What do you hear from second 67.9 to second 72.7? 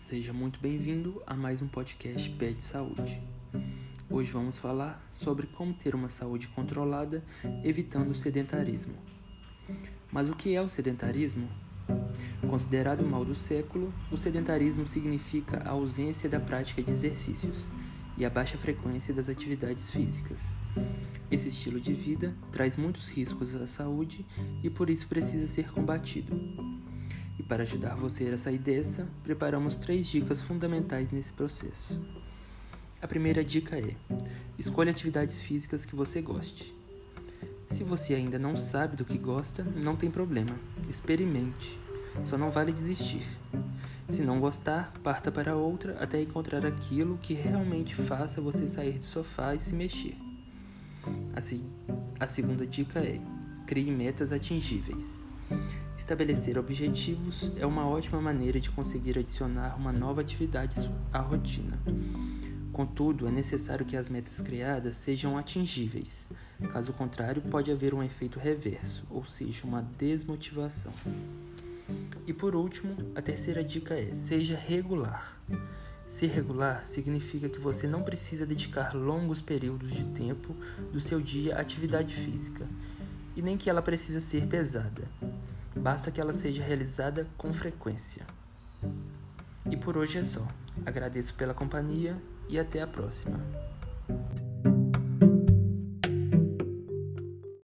um efeito reverso, ou seja, uma desmotivação. E por